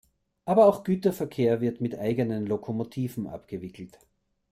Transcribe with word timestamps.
Aber 0.45 0.65
auch 0.65 0.83
Güterverkehr 0.83 1.61
wird 1.61 1.79
mit 1.79 1.95
eigenen 1.99 2.47
Lokomotiven 2.47 3.27
abgewickelt. 3.27 3.99